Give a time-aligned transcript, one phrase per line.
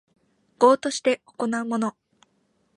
[0.59, 1.95] 業として行うもの